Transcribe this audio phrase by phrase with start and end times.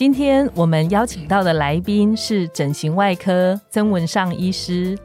[0.00, 4.98] 今天我们邀请到的来宾是整形外科曾文尚医师，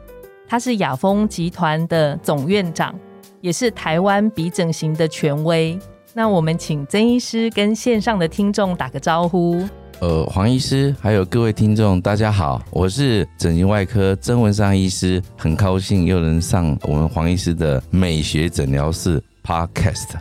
[0.48, 2.98] 他是雅风集团的总院长，
[3.42, 5.78] 也是台湾鼻整形的权威。
[6.14, 9.62] 那我们请曾医师跟线上的听众打个招呼。
[10.00, 20.14] 呃，黄医师，还有各位听众，大家好，我是整形外科曾文尚医师，很高兴又能上我们黄医师的美学诊疗室 Podcast。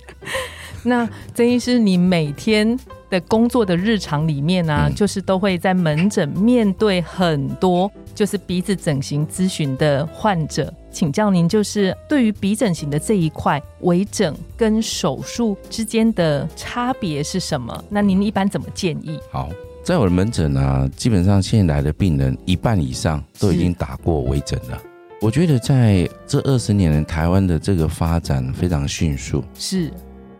[0.82, 2.78] 那曾医师，你每天？
[3.10, 17.84] 的工作的日常里面呢，就是都会在门诊面对很多就是鼻子整形咨询的患者，请教您，就是对于鼻整形的这一块，微整跟手术之间的差别是什么？
[17.88, 19.18] 那您一般怎么建议？
[19.30, 19.48] 好，
[19.82, 24.82] 在我的门诊呢，基本上现在来的病人一半以上都已经打过微整了。
[25.20, 29.90] 我觉得在这二十年，台湾的这个发展非常迅速，是，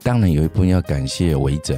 [0.03, 1.77] 当然有一部分要感谢微整。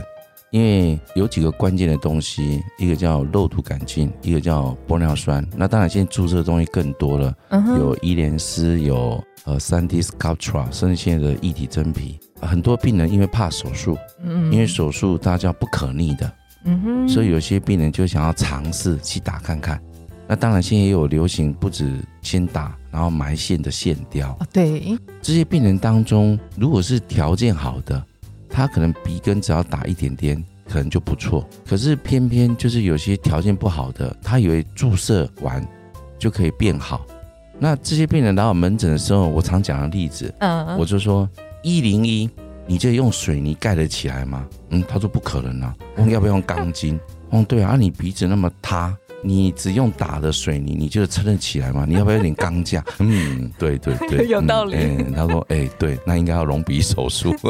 [0.51, 5.47] 因为有几个关键的东西，一个叫肉毒杆菌，一个叫玻尿酸。
[5.57, 7.35] 那当然，现在注射的东西更多了，
[7.79, 12.19] 有伊莲丝，有呃三 D Sculptra，甚至现在的一体真皮。
[12.41, 16.33] 很多病人因为怕手术，嗯，因为手术大家叫不可逆的，
[16.65, 19.81] 嗯哼，所以有些病人就想要尝试去打看看。
[20.27, 24.37] 那当然，现在也有流行，不止先打，然后埋线的线雕。
[24.53, 28.05] 对，这些病人当中，如果是条件好的。
[28.51, 31.49] 他可能鼻根只要打一点点，可能就不错。
[31.67, 35.67] 可是偏偏就是有些条件不好的，他以为注射完
[36.19, 37.07] 就可以变好。
[37.59, 41.29] 那这些病人来我门诊的时候，我常讲的例子，嗯，我就说
[41.63, 42.29] 一零一，
[42.67, 44.47] 你这用水泥盖得起来吗？
[44.71, 45.75] 嗯，他说不可能啊。
[45.97, 46.99] 我要不要用钢筋？
[47.29, 48.97] 哦，对啊，你鼻子那么塌。
[49.23, 51.85] 你只用打的水泥，你就撑得起来吗？
[51.87, 52.83] 你要不要有点钢架？
[53.01, 54.77] 嗯，对对对，有道理。
[55.15, 57.35] 他说：“哎，对，那应该要隆鼻手术。”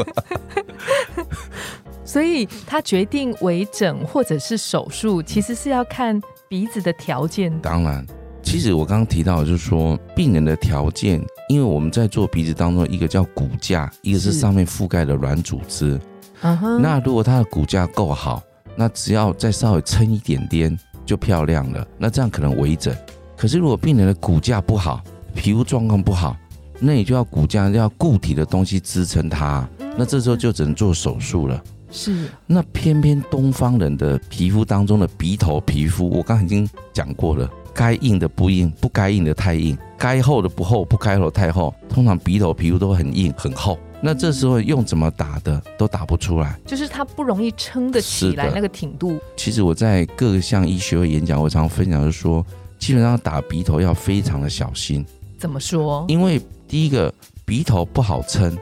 [2.03, 7.57] 所以他决定微整或者是手术，其实是要看鼻子的条件。
[7.61, 8.05] 当然，
[8.43, 15.97] 其实我刚刚提到就是说，病人的条件，因为我们在做鼻子当中，一个叫骨架，一个是上面覆盖的软组织。
[16.41, 16.81] 嗯哼。
[16.81, 18.43] 那如果他的骨架够好，
[18.75, 20.77] 那只要再稍微撑一点点。
[21.11, 22.95] 就漂亮了，那这样可能微整。
[23.35, 25.03] 可是如果病人的骨架不好，
[25.35, 26.37] 皮肤状况不好，
[26.79, 29.67] 那你就要骨架要固体的东西支撑它，
[29.97, 31.61] 那这时候就只能做手术了。
[31.91, 41.75] 是，那偏偏东方人的皮肤当中的鼻头皮肤，我刚已经讲过了，该硬的不硬，不该硬的太硬，该厚的不厚，不该厚太厚。
[41.89, 43.77] 通常鼻头皮肤都很硬很厚。
[44.03, 49.19] 那这时候用怎么打的都打不出来，就是它不容易撑得起来那个挺度。
[49.37, 52.43] 其实我在各项医学会演讲，我常分享是说，
[52.79, 55.05] 基本上打鼻头要非常的小心。
[55.37, 56.03] 怎么说？
[56.07, 57.13] 因为第一个
[57.45, 58.57] 鼻头不好撑，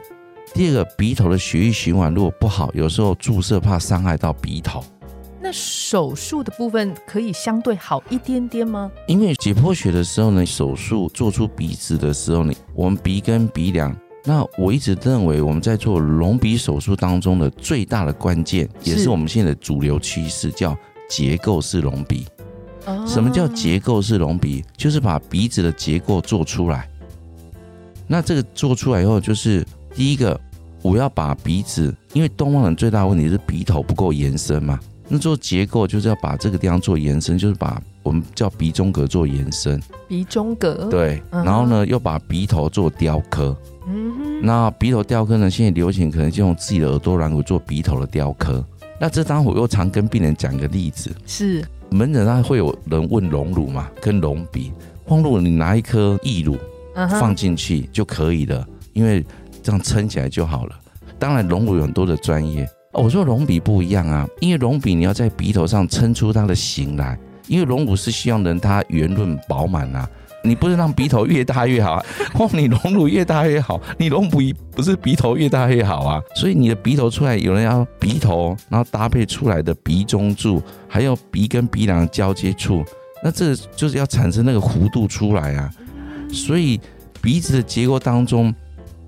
[0.52, 4.84] 第二个鼻头的血液循环如果不好，有时候注射怕伤害到鼻头。
[5.40, 8.92] 那手术的部分可以相对好一点点吗？
[9.06, 13.96] 因为解剖学的时候呢，手术做出鼻子的时候呢，我们鼻根鼻梁。
[14.24, 20.76] 那我一直认为，我们在做隆鼻手术当中的最大的关键，也是我们现在的主流趋势，叫
[21.08, 22.26] 结构式隆鼻。
[23.06, 24.64] 什么叫结构式隆鼻？
[24.76, 26.88] 就是把鼻子的结构做出来。
[28.06, 29.64] 那这个做出来以后，就是
[29.94, 30.38] 第一个，
[30.82, 34.78] 我要把鼻子，因为东方人最大的问题是鼻头不够延伸嘛。
[35.12, 39.82] 那做结构就是要把这个地方做延伸，就是把我们叫鼻中隔做延伸。
[40.08, 40.88] 鼻中隔。
[40.88, 43.56] 对，然后呢，又把鼻头做雕刻。
[43.88, 45.50] 嗯哼，那鼻头雕刻呢？
[45.50, 48.64] 现在流行可能就用自己的耳朵软骨做鼻头的雕刻。
[49.00, 54.70] 那这当我又常跟病人讲一个例子，是门诊上会有人问隆乳嘛，跟隆鼻。
[55.04, 56.56] 光乳你拿一颗义乳
[57.18, 59.24] 放进去就可以了，因为
[59.60, 60.78] 这样撑起来就好了。
[61.18, 70.08] 当然隆乳有很多的专业，我说隆鼻不一样啊，因为隆鼻你要在鼻头上撑出它的形来，因为隆乳是希望人它圆润饱满啊。
[70.42, 72.04] 你不是让鼻头越大越好啊？
[72.34, 76.20] 哦，你隆乳越大越好，你隆鼻不是鼻头越大越好啊？
[76.34, 82.82] 所以你的鼻头出来，有人要鼻头，然后搭配出来的鼻中柱，还有鼻跟鼻梁交接处，
[83.22, 85.70] 那这就是要产生那个弧度出来啊。
[86.32, 86.80] 所以
[87.20, 88.54] 鼻子的结构当中，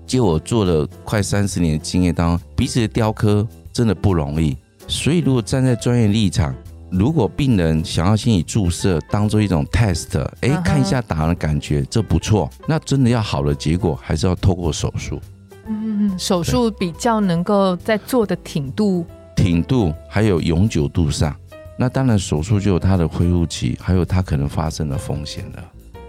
[0.05, 4.55] 就我做了快三十年的经验当中，鼻子的雕刻真的不容易。
[4.87, 6.53] 所以如果站在专业立场，
[6.91, 12.49] 如果病人想要心理注射，当做一种 test，哎，看一下打的感觉，这不错。
[12.67, 15.19] 那真的要好的结果，还是要透过手术，
[15.65, 19.05] 嗯，手术比较能够在做的挺度，
[19.35, 21.35] 挺度还有永久度上。
[21.75, 25.63] 那当然，手术就有它的恢复期，还有它可能发生的风险了。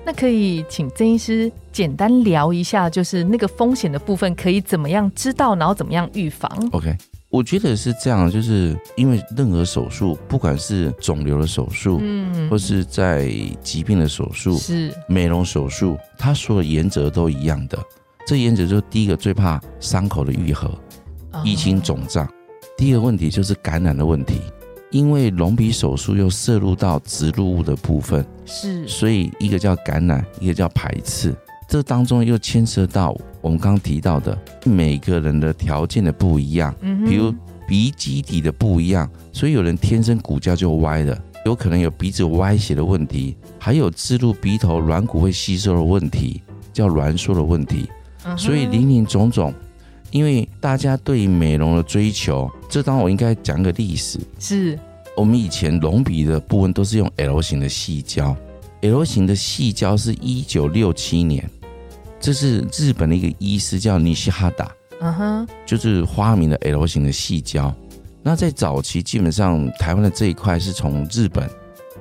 [0.05, 6.95] 那可以请曾医师简单聊一下，就是那个风险的部分可以怎么样知道，然后怎么样预防？OK，
[7.35, 12.49] 我觉得是这样，就是因为任何手术，不管是肿瘤的手术，嗯。
[12.49, 13.29] 或是在
[13.61, 14.95] 疾病的手术、是。
[15.09, 17.77] 美容手术，它所有原则都一样的。
[18.25, 20.71] 这原则就是第一个最怕伤口的愈合、
[21.45, 22.25] 淤青肿胀；
[22.77, 24.41] 第二个问题就是感染的问题，
[24.93, 28.87] 因为隆鼻手术又摄入到植入物的部分，是。
[28.87, 31.35] 所以一个叫感染，一个叫排斥。
[31.75, 36.73] 这当中又牵涉到我们刚刚提到的每个人的条件的不一样。
[36.83, 37.35] 嗯比如
[37.67, 46.41] 鼻基底的不一样，所以有人天生骨架就歪的，有可能有鼻子歪斜的问题，还有置入鼻头软骨会吸收的问题，
[46.73, 47.89] 叫挛缩的问题。
[48.25, 49.53] 嗯所以林林总总，
[50.13, 54.21] 因为大家对于美容的追求，这当我应该讲个历史。
[54.39, 54.79] 是
[55.17, 58.37] 我们以前隆鼻的部分都是用 L 型的细胶
[58.83, 61.51] ，L 型的细胶是一九六七年，
[62.25, 64.73] 这是日本的一个医师叫尼西哈达。
[64.99, 67.71] 嗯哼就是发明的 L 型的细胶。
[68.23, 71.47] 那在早期，基本上台湾的这一块是从日本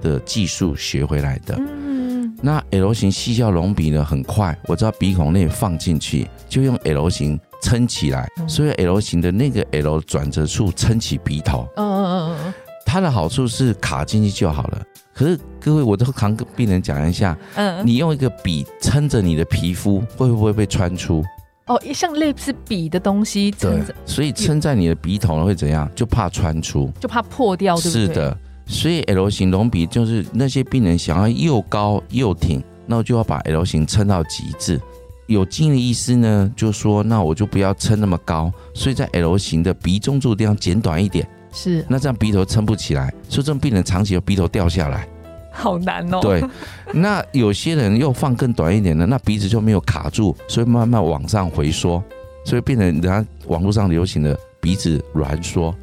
[0.01, 1.55] 的技术学回来的。
[1.57, 11.67] 嗯那 L 型细胶隆鼻呢，很快，我知道鼻孔内放进去，就用 L 型撑起来，嗯所以 L 型的那个 L 转折处撑起鼻头。
[11.75, 12.53] 嗯嗯嗯嗯
[12.85, 14.81] 它的好处是卡进去就好了。
[15.13, 21.23] 可是各位，我都常跟病人讲一下，嗯嗯，你用一个笔撑着你的皮肤，会不会被穿出？
[21.67, 25.89] 哦，像类似笔的东西撑对着，，所以撑在你的鼻头呢会怎样？
[25.95, 26.91] 就怕穿出。
[26.99, 28.05] 就怕破掉，对不对？
[28.05, 34.81] 是，的，所以 L 型隆鼻就是那些病人想要又高又挺，那我就要把 L 型撑到极致。
[35.27, 45.07] 有经的意思呢就说，那我就不要撑那么高，所以在 L 型的鼻中柱地方剪短一点，是那这样鼻头撑不起来，所以这种病人长期有鼻头掉下来。
[45.51, 46.19] 好难哦。
[46.19, 46.43] 对，
[46.91, 52.03] 那有些人又放更短一点的，那鼻子就没有卡住，所以慢慢往上回缩，
[52.43, 55.73] 所以变成人家网络上流行的鼻子挛缩。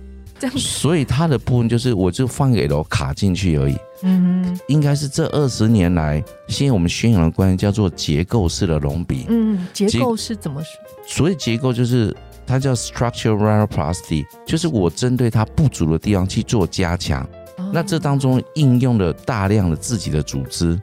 [0.41, 3.77] 这样，所以它的部分就是，我就放给楼卡进去而已。
[4.03, 9.27] 嗯哼应该是这二十年来，现在我们宣扬的观念叫做结构式的隆鼻。
[9.29, 10.71] 嗯，结结构是怎么说？
[11.07, 12.17] 所以结构，就是
[12.51, 17.23] 它叫 structural rhinoplasty，就是我针对它不足的地方去做加强。
[17.57, 20.77] 哦那这当中应用了大量的自己的组织，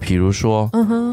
[0.00, 0.68] 比如说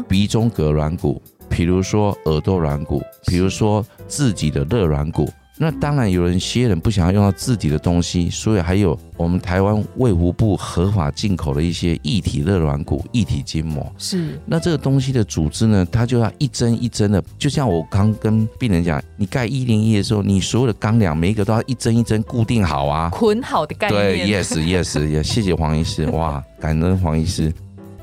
[0.08, 5.30] 鼻中隔软骨，比如说耳朵软骨，比如说自己的肋软骨。
[5.62, 13.86] 那当然，有人些人不想要用到自己的东西，所以还有我们台湾卫福部合法进口的一些一体热软骨、一体筋膜。
[13.96, 23.08] 是那这个东西的组织呢，它就要一针一针的，就像我刚跟病人讲，你盖一零一的时候，你所有的钢梁每一个都要一针一针固定好啊。
[23.10, 24.42] 捆好的概对念。
[24.42, 27.52] ，yes yes，也谢谢黄医师，哇，感恩黄医师。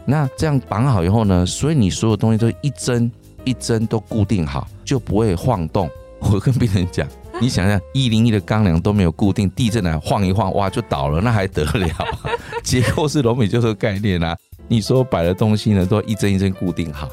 [0.05, 3.11] 那这样绑好以后呢，所以你所有东西都一针
[3.43, 5.89] 一针都固定好，就不会晃动。
[6.21, 7.05] 我跟病人讲，
[7.41, 11.87] 你想想，一零一的钢梁都没有固定，地震来晃一晃，哇，就倒了，那还得了？
[12.63, 14.35] 结构式隆鼻就是个概念啊。
[14.67, 17.09] 你所有摆的东西呢，都一针一针固定好，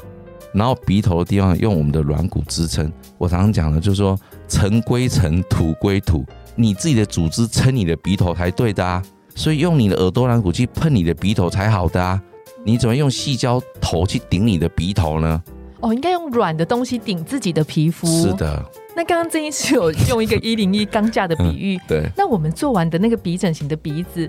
[0.53, 2.91] 然后鼻头的地方用我们的软骨支撑。
[3.17, 6.25] 我常常讲的就是说，尘归尘，土归土，
[6.55, 9.01] 你自己的组织撑你的鼻头才对的啊。
[9.33, 12.21] 所以用你的耳朵软骨去碰你的鼻头才好的啊。
[12.65, 15.41] 你怎么用细胶头去顶你的鼻头呢？
[15.79, 18.05] 哦，应该用软的东西顶自己的皮肤。
[18.07, 18.33] 是。
[18.33, 18.63] 的，
[18.97, 22.09] 那刚刚曾医师有用一个一零一钢架的比喻，对。
[22.17, 24.27] 那我们做完的那个鼻整形的鼻子。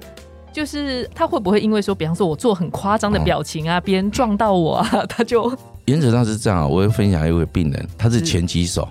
[0.52, 5.50] 就是他会不会因为说，比方说我做很夸张的表情啊，别、人撞到我啊， 他就
[5.86, 8.86] 原则上是这样啊，我会分享一位病人，他是是拳击手，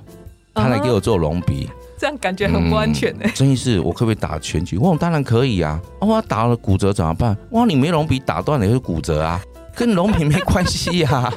[0.53, 4.77] 他来给我做隆鼻，这样感觉很不安全呢、嗯郑医师，我可不可以打拳击？
[4.77, 5.79] 我说当然可以啊。
[5.99, 7.37] 哦，我打了骨折怎么办？
[7.51, 9.41] 哇，你没隆鼻打断了也是骨折啊，
[9.75, 11.33] 跟隆鼻没关系呀、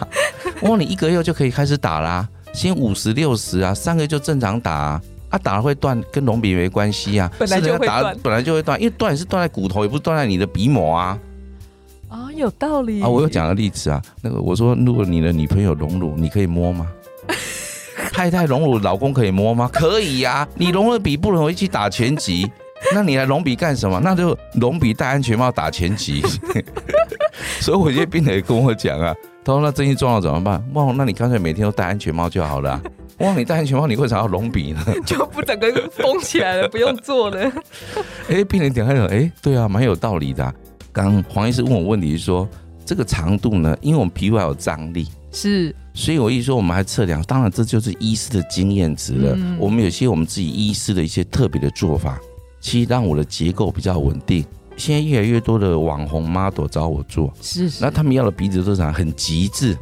[0.62, 5.02] 哇， 你一个月就可以开始打啦、先五十六十啊，三个月就正常打啊。
[5.30, 7.30] 啊，打了会断，跟隆鼻没关系啊。
[7.38, 11.16] 本来就会断本来就会断，因为断是断在骨头，也不是断在你的鼻膜啊。
[12.08, 16.88] 啊、有道理啊，我又讲个例子啊，那个我说，如果你的女朋友隆乳，你可以摸吗？
[18.12, 19.70] 太太隆乳，老公可以摸吗？
[19.72, 22.50] 可以呀、你隆了鼻不能回去打拳击，
[22.92, 24.00] 那你来隆鼻干什么？
[24.02, 26.24] 那就隆鼻戴安全帽打拳击。
[27.62, 29.14] 所以我有些病人也跟我讲啊，
[29.44, 30.62] 他说那真心撞了怎么办？
[30.74, 32.82] 哇，那你干脆每天都戴安全帽就好了啊、
[33.20, 34.82] 哇，你戴安全帽，你为啥要隆鼻呢？
[35.04, 37.52] 就不整个封起来了，不用做了。
[38.28, 40.54] 哎，病人点开了，哎，对啊，蛮有道理的啊、
[40.90, 42.48] 刚黄医师问我问题是说，
[42.84, 49.36] 这个长度呢，因为我们皮肤还有张力，是，所以我一说我们还测量，当然这就是医师的经验值了。
[49.58, 52.18] 我们有些我们自己医师的一些特别的做法，
[52.60, 54.44] 其实让我的结构比较稳定。
[54.80, 59.76] 现在越来越多的网红 model 找我做，是，那他们要的鼻子都是很极致，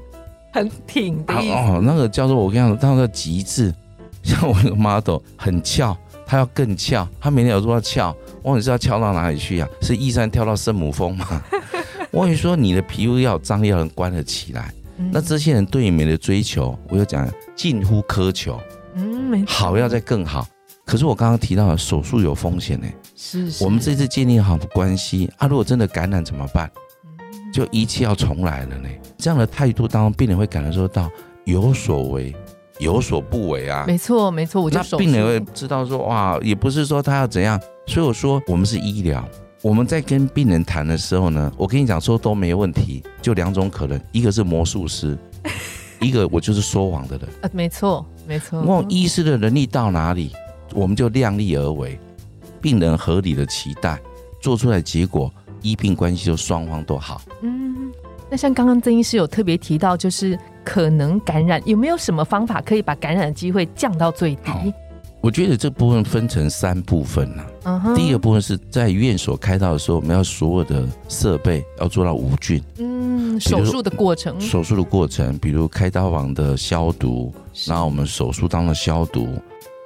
[0.53, 1.81] 很挺的哦。
[1.83, 3.73] 那个叫做我跟你讲，他说极致，
[4.25, 9.69] 像我那个 model 很翘，他要更翘，他每天有说要翘，我你是要翘到哪里去呀？
[9.81, 11.43] 是一山跳到圣母峰吗？
[12.11, 14.75] 我跟你说，你的皮肤要张力，要能关得起来。
[15.13, 18.59] 那这些人对美的追求，我就讲近乎苛求，
[18.97, 20.45] 嗯，好要再更好。
[20.85, 22.87] 可是我刚刚提到的手术有风险呢。
[23.21, 26.71] 是，我们这次建立好的关系啊，如果真的感染怎么办？
[27.53, 28.89] 就一切要重来了呢。
[29.19, 31.11] 这样的态度当中，病人会感受到
[31.45, 32.33] 有所为，
[32.79, 33.85] 有所不为啊。
[33.89, 37.61] 没错，没错，我就病人会知道说，哇，也不是说他要怎样。
[37.87, 39.29] 所以我说，我们是医疗，
[39.63, 45.19] 我们在跟病人谈的时候呢，我跟你讲说都没问题，就两种可能，一个是魔术师，
[46.01, 47.29] 一个我就是说谎的人。
[47.41, 48.61] 呃，没错，没错。
[48.61, 50.31] 问医师的能力到哪里，
[50.73, 51.99] 我们就量力而为。
[52.61, 53.99] 病人合理的期待
[54.41, 57.21] 做出来结果，医病关系就双方都好。
[57.43, 57.91] 嗯，
[58.31, 64.53] 那像刚刚曾医师有特别提到，就是可能感染，有没有什么方法可以把感染的机会降到最低？
[65.21, 67.43] 我觉得这部分分成三部分呢。
[67.65, 67.95] 嗯哼。
[67.97, 72.63] 第一个部分是在院所开刀的时候，我们要所有的设备要做到无菌。
[72.79, 74.41] 嗯，手术的过程。
[74.41, 77.35] 手术的过程，比如开刀房的消毒，
[77.67, 79.27] 然后我们手术当的消毒，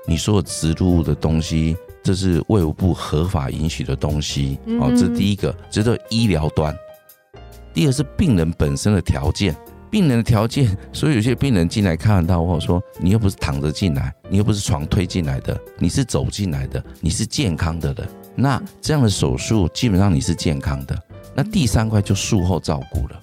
[0.07, 1.75] 你所有植入的东西。
[2.03, 6.75] 这是卫务部合法允许的东西哦，这是第一个，这是医疗端。
[7.73, 9.57] 第二是病人本身的条件，
[9.91, 21.03] 病人的条件，所以有些病人进来看到我说，你又不是躺着进来，你又不是床推进来的，你是走进来的，你是健康的人，那这样的手术基本上你是健康的。
[21.35, 23.21] 那第三块就术后照顾了。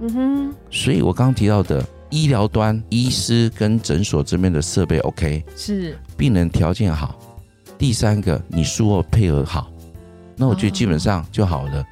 [0.00, 7.19] 嗯哼，所以我刚刚提到的医疗端，医师跟诊所这边的设备 OK，是病人条件好。
[7.80, 9.70] 第三个，你术后配合好，
[10.36, 11.82] 那我觉得基本上就好了。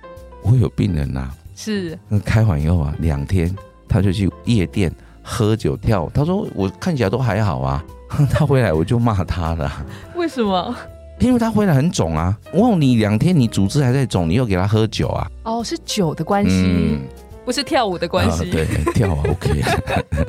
[0.43, 3.53] 我有病人呐，是那开完以后啊，两天
[3.89, 4.93] 他就去夜店
[5.23, 6.07] 喝酒跳。
[6.13, 7.83] 他说我看起来都还好啊，
[8.31, 9.87] 他回来我就骂他了。
[10.15, 10.77] 为什么？
[11.21, 12.37] 因为他回来很肿啊。
[12.53, 15.27] 问你两天你组织还在肿，你又给他喝酒啊？
[15.45, 16.99] 哦，是酒的关系，
[17.47, 18.45] 不是跳舞的关系。
[18.51, 19.63] 对，跳 OK。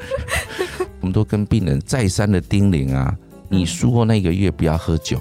[1.01, 3.13] 我们都跟病人再三的叮咛啊，
[3.49, 5.19] 你术后那一个月不要喝酒。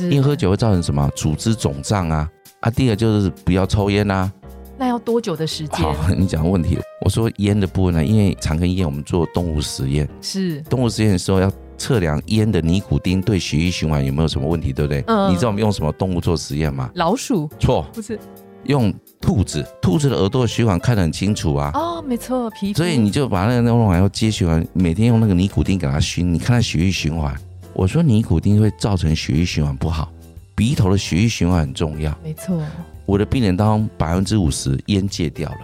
[0.00, 2.28] 因为喝酒会造成什么组织肿胀啊
[2.60, 2.70] 啊！
[2.70, 4.30] 第二就是不要抽烟呐。
[4.76, 5.80] 那要多久的时间？
[5.80, 6.78] 好， 你讲问题。
[7.04, 15.02] 我说烟的部分呢，因为长庚医院我们做动物实验，是动物实验的时候要测量烟的尼古丁对血液循环有没有什么问题，对不对？
[15.06, 15.30] 嗯。
[15.32, 16.90] 你知道我们用什么动物做实验吗？
[16.94, 17.48] 老鼠？
[17.58, 18.18] 错，不是。
[18.64, 21.70] 用兔子，兔子的耳朵循环看得很清楚啊。
[21.74, 22.72] 哦，没错，皮。
[22.74, 27.34] 所以你就把那个弄完要接循环，每天用那个尼古丁给它熏，你看它血液循环。
[27.78, 30.12] 我说尼古丁会造成血液循环不好，
[30.56, 32.12] 鼻头的血液循环很重要。
[32.24, 32.60] 没错，
[33.06, 35.58] 我的病人当中百分之五十烟戒掉了。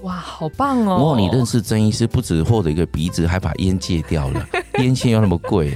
[0.00, 1.12] 哇，好棒哦！
[1.12, 4.48] 哇，你认识曾医师，不止获得一个鼻子，还把烟戒掉了。
[4.80, 5.74] 烟线又那么贵，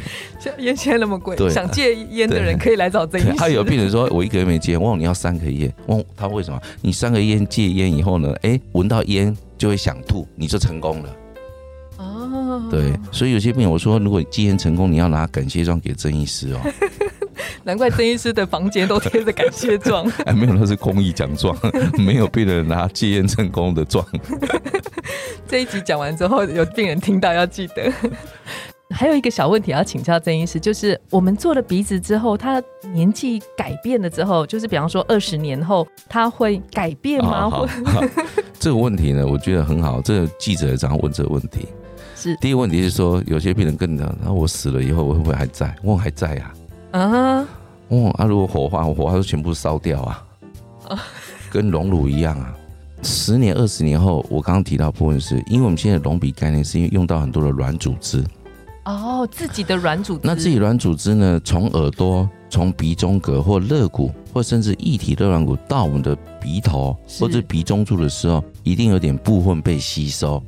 [0.60, 3.34] 烟线那么贵，想戒烟的人可以来找曾医师。
[3.36, 6.58] 他有病人说，我一个月没戒，问你要三个月，问他为什么？
[6.80, 8.34] 你三个月戒烟以后呢？
[8.40, 11.16] 哎，闻到烟就会想吐，你就成功了。
[12.70, 16.60] 对，所以有些病人我说，如果戒烟成功，你要拿感谢状给曾医师哦。
[17.64, 20.10] 难怪曾医师的房间都贴着感谢状。
[20.24, 21.56] 哎，没有，那是公益奖状，
[21.98, 24.04] 没有病人拿戒烟成功的状。
[25.48, 27.92] 这一集讲完之后，有病人听到要记得。
[28.90, 32.62] 还有一个小问题要请教曾医师，就是我们做了鼻子之后，他
[32.94, 37.50] 年纪改变了之后，就是比方说二十年后，他会改变吗？
[38.58, 40.00] 这个问题呢，我觉得很好。
[40.00, 41.66] 这个记者也常问这个问题。
[42.26, 45.72] 是第一个问题是说，有些病人跟讲，那我死了以后，我会不会还在？
[45.82, 46.52] 我还在呀。
[46.90, 47.48] 啊。
[47.88, 50.24] 哦，啊，如果火化，我火化就全部烧掉啊。
[51.50, 52.52] 跟熔乳一样啊。
[53.02, 58.24] 十年、二十年后，我刚刚提到部分是，因为我们现在隆鼻概念是因为用到很多的软组织。
[58.84, 60.20] 哦，自己的软组织。
[60.24, 61.40] 那自己软组织呢？
[61.44, 70.42] 从耳朵、从鼻中隔或肋骨，或甚至异体肋软骨到我们的鼻头或者鼻中柱的时候，一定有点部分被吸收。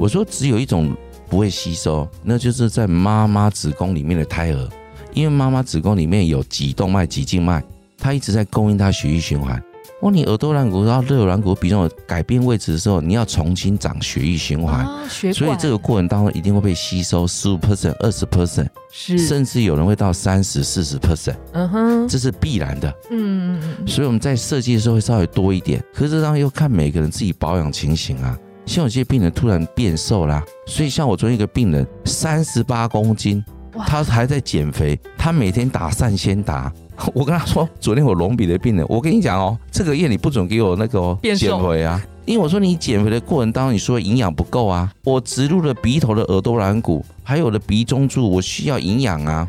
[0.00, 0.96] 我说只有一种
[1.28, 4.68] 不会吸收，那就是在妈妈子宫里面的胎儿，
[5.12, 7.62] 因为妈妈子宫里面有几动脉、几静脉，
[7.98, 9.62] 它一直在供应它血液循环。
[10.00, 33.44] 哦，你耳朵软骨到肋软骨比重改变位置的时候，你要重新长血液循环，所以这个过程当中一定会被吸收十五 percent、二十 percent，是，甚至有人会到三十、四十 percent，嗯哼，这是必然的，嗯嗯嗯，所以我们在设计的时候会稍微多一点，可是这样又看每个人自己保养情形啊，像有些病人突然变瘦啦，所以像我昨天一个病人三十八公斤，
[33.86, 36.72] 他还在减肥，他每天打散先打。
[37.14, 49.48] 我跟他说，昨天我隆鼻的病人，我跟你讲哦，这个月你不准给我那个减肥啊，因为我说你减肥的过程当中，你说营养不够啊，我植入了鼻头的耳朵软骨，还有我的鼻中柱，我需要营养啊，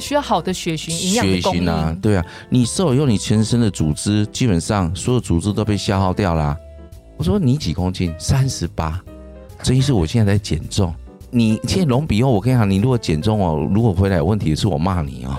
[0.00, 6.56] 需要好的血循营养血循啊，对啊，你瘦以后，你全身的组织基本上所有组织都被消耗掉了。
[7.18, 8.14] 我说你几公斤？
[8.16, 9.02] 三十八，
[9.64, 10.94] 曾医师我现在在减重。
[11.30, 15.36] 你现在隆鼻后，我跟你讲，你如果减重哦，如果回来有问题，是我骂你哦。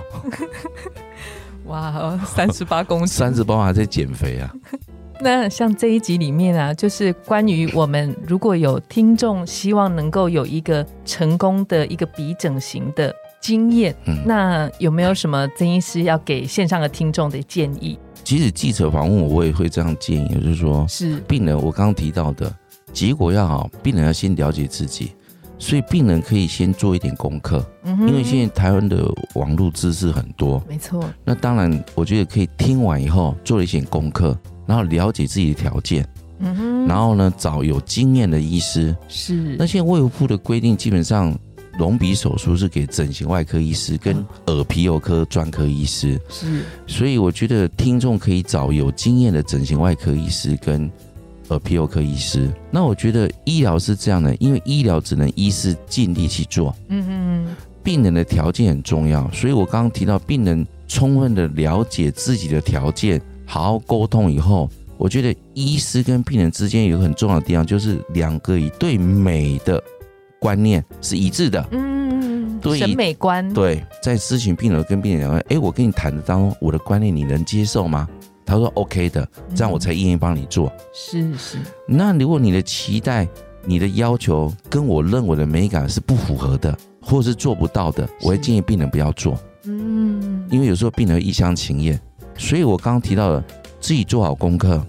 [1.67, 4.53] 哇，三十八公斤，三十八还在减肥啊？
[5.21, 13.95] 那像这一集里面啊，就是关于我们如果有听众希望能够有一个成功的一个鼻整形的经验，
[14.25, 17.97] 那有没有什么曾医师要给线上的听众的建议？
[18.29, 22.55] 即使记者访问我，我也会这样建议，就是说，是病人，我刚刚提到的
[22.93, 25.13] 结果要好，病人要先了解自己。
[25.57, 31.03] 所以病人可以先做一点功课，因为现在台湾的网络知识很多，没错。
[31.25, 36.07] 那当然，我觉得可以听完以后做一些功课，然后了解自己的条件，
[36.37, 38.95] 嗯哼，然后呢找有经验的医师。
[39.07, 39.55] 是。
[39.57, 41.35] 那现在卫福部的规定，基本上
[41.79, 46.21] 隆鼻手术是给整形外科医师跟耳鼻喉科专科医师。
[46.29, 46.63] 是。
[46.85, 50.87] 所以我觉得听众可以找有经验的整形外科医师跟。
[51.49, 69.83] 耳鼻喉科医师，那我觉得医疗是这样的，因为医疗只能医师尽力去做，嗯嗯，病人的条件很重要，所以我刚刚提到病人充分的了解自己的条件，好好沟通以后，我觉得医师跟病人之间有个很重要的地方，就是两个以对美的
[70.39, 78.07] 观念是一致的，嗯，对审美观，对，在咨询病人跟病人讲，哎，我跟你谈的当中，我的观念你能接受吗？
[78.45, 80.71] 他说 OK 的，这样我才愿意帮你做。
[80.93, 81.57] 是是。
[81.87, 83.27] 那如果你的期待、
[83.63, 89.37] 你的要求跟我认为的美感是不符合的，或者是做不到的，我会建议病人不要做。
[89.65, 90.47] 嗯。
[90.49, 91.99] 因为有时候病人一厢情愿，
[92.35, 93.43] 所以我刚刚提到的，
[93.79, 94.83] 自己做好功课，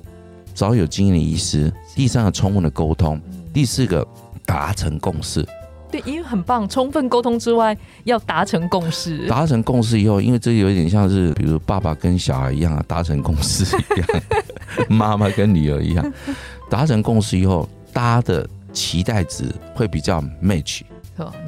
[0.55, 1.71] 找有经验的医师。
[1.95, 3.21] 第三个，充分的沟通。
[3.53, 4.07] 第四个，
[4.51, 5.47] 达成共识。
[5.93, 9.29] 对，因为很棒，充分沟通之外，要达成共识。
[9.29, 14.23] 达成共识以后，因为这有点像是，比如爸爸跟小孩一样啊，达成共识一样，
[14.91, 16.13] 妈妈跟女儿一样，
[16.69, 20.81] 达成共识以后，大家的期待值会比较 match。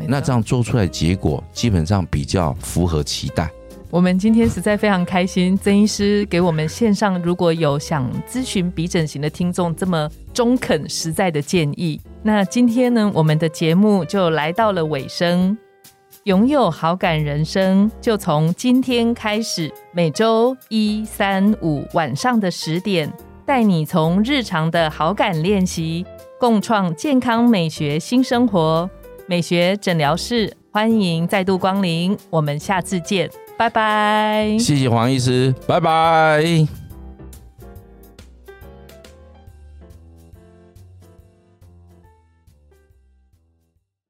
[0.06, 3.50] 那这样做出来结果，基本上比较符合期待。
[3.90, 12.00] 我们今天实在非常开心，曾医师给我们线上如果有想咨询鼻整形的听众这么中肯实在的建议。
[12.22, 15.56] 那今天呢，我们的节目就来到了尾声。
[16.24, 23.12] 拥有好感人生，就从今天开始，每周一、三、五晚上的十点，
[23.44, 26.06] 带你从日常的好感练习，
[26.38, 28.88] 共创健康美学新生活。
[29.26, 33.28] 美学诊疗室，欢迎再度光临，我们下次见。
[33.56, 36.81] 拜拜，谢谢黄医师，拜拜。